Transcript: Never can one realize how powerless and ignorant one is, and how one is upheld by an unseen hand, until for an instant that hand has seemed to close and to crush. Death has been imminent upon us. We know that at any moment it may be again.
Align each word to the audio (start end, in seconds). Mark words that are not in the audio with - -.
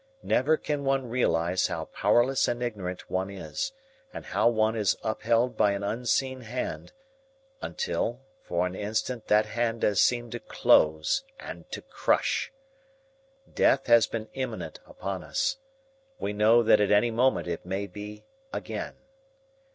Never 0.23 0.57
can 0.57 0.83
one 0.83 1.07
realize 1.07 1.67
how 1.67 1.85
powerless 1.85 2.47
and 2.47 2.63
ignorant 2.63 3.07
one 3.07 3.29
is, 3.29 3.71
and 4.11 4.25
how 4.25 4.49
one 4.49 4.75
is 4.75 4.97
upheld 5.03 5.55
by 5.55 5.73
an 5.73 5.83
unseen 5.83 6.41
hand, 6.41 6.91
until 7.61 8.19
for 8.41 8.65
an 8.65 8.73
instant 8.73 9.27
that 9.27 9.45
hand 9.45 9.83
has 9.83 10.01
seemed 10.01 10.31
to 10.31 10.39
close 10.39 11.23
and 11.39 11.69
to 11.71 11.83
crush. 11.83 12.51
Death 13.53 13.85
has 13.85 14.07
been 14.07 14.27
imminent 14.33 14.79
upon 14.87 15.23
us. 15.23 15.57
We 16.17 16.33
know 16.33 16.63
that 16.63 16.81
at 16.81 16.89
any 16.89 17.11
moment 17.11 17.47
it 17.47 17.63
may 17.63 17.85
be 17.85 18.25
again. 18.51 18.95